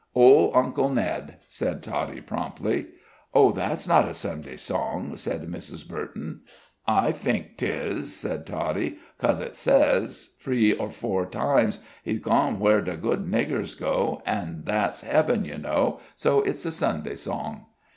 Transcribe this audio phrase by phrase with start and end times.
[0.15, 2.87] "Ole Uncle Ned," said Toddie, promptly.
[3.35, 5.87] "Oh, that's not a Sunday song," said Mrs.
[5.87, 6.41] Burton.
[6.87, 12.81] "I fink tizh," said Toddie, "'cause it sayzh, free or four timezh, 'He's gone where
[12.81, 17.67] de good niggers go,' an' that's hebben, you know; so it's a Sunday song."